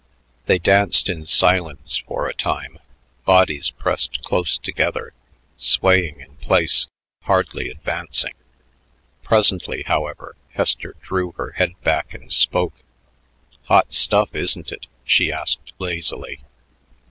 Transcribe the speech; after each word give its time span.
They 0.47 0.57
danced 0.57 1.09
in 1.09 1.27
silence 1.27 1.97
for 1.97 2.27
a 2.27 2.33
time, 2.33 2.79
bodies 3.23 3.69
pressed 3.69 4.23
close 4.23 4.57
together, 4.57 5.13
swaying 5.57 6.21
in 6.21 6.37
place, 6.37 6.87
hardly 7.25 7.69
advancing. 7.69 8.33
Presently, 9.21 9.83
however, 9.83 10.35
Hester 10.53 10.95
drew 11.03 11.33
her 11.33 11.51
head 11.51 11.79
back 11.83 12.15
and 12.15 12.33
spoke. 12.33 12.81
"Hot 13.65 13.93
stuff, 13.93 14.33
isn't 14.33 14.71
it?" 14.71 14.87
she 15.05 15.31
asked 15.31 15.71
lazily. 15.77 16.41